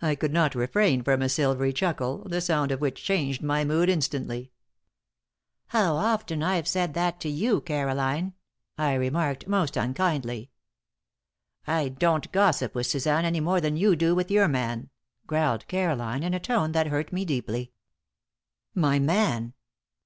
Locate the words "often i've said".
5.96-6.94